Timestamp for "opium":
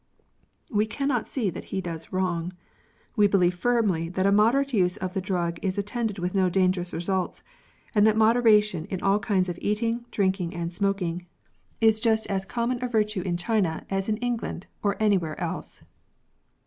12.45-12.49